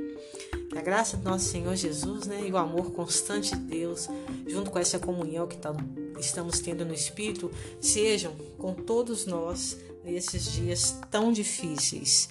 Que 0.69 0.77
a 0.77 0.81
graça 0.81 1.17
do 1.17 1.29
nosso 1.29 1.49
Senhor 1.49 1.75
Jesus 1.75 2.27
né, 2.27 2.45
e 2.47 2.51
o 2.53 2.57
amor 2.57 2.93
constante 2.93 3.57
de 3.57 3.61
Deus, 3.61 4.07
junto 4.47 4.71
com 4.71 4.79
essa 4.79 4.99
comunhão 4.99 5.47
que 5.47 5.57
tá, 5.57 5.75
estamos 6.17 6.61
tendo 6.61 6.85
no 6.85 6.93
Espírito, 6.93 7.51
sejam 7.81 8.33
com 8.57 8.73
todos 8.73 9.25
nós 9.25 9.77
nesses 10.03 10.51
dias 10.51 10.99
tão 11.09 11.31
difíceis. 11.31 12.29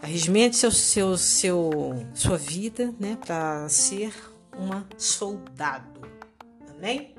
Arregimente 0.00 0.56
seu, 0.56 0.70
seu, 0.70 1.16
seu, 1.18 1.70
sua 2.14 2.38
vida 2.38 2.94
né, 2.98 3.16
para 3.26 3.68
ser 3.68 4.12
uma 4.56 4.86
soldado. 4.96 6.00
Amém? 6.76 7.17